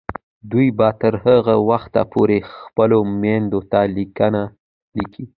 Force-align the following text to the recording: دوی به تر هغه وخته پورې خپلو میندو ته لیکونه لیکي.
دوی 0.51 0.67
به 0.77 0.89
تر 1.01 1.13
هغه 1.25 1.55
وخته 1.69 2.01
پورې 2.13 2.37
خپلو 2.61 2.99
میندو 3.21 3.59
ته 3.71 3.79
لیکونه 3.95 4.41
لیکي. 4.97 5.25